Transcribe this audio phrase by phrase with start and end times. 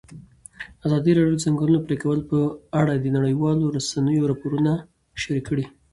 [0.85, 2.39] ازادي راډیو د د ځنګلونو پرېکول په
[2.81, 4.71] اړه د نړیوالو رسنیو راپورونه
[5.21, 5.65] شریک کړي.